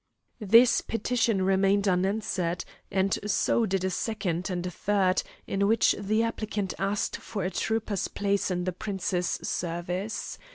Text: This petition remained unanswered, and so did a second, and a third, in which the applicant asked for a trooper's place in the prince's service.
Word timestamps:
This 0.39 0.81
petition 0.81 1.43
remained 1.43 1.87
unanswered, 1.87 2.65
and 2.89 3.19
so 3.29 3.67
did 3.67 3.83
a 3.83 3.91
second, 3.91 4.49
and 4.49 4.65
a 4.65 4.71
third, 4.71 5.21
in 5.45 5.67
which 5.67 5.93
the 5.99 6.23
applicant 6.23 6.73
asked 6.79 7.17
for 7.17 7.43
a 7.43 7.51
trooper's 7.51 8.07
place 8.07 8.49
in 8.49 8.63
the 8.63 8.73
prince's 8.73 9.27
service. 9.43 10.39